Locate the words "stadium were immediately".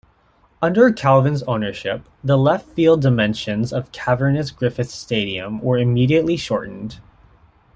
4.89-6.37